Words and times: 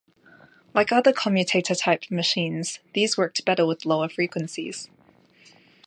Like 0.73 0.91
other 0.91 1.13
commutator-type 1.13 2.05
machines, 2.09 2.79
these 2.95 3.19
worked 3.19 3.45
better 3.45 3.67
with 3.67 3.85
lower 3.85 4.09
frequencies. 4.09 4.89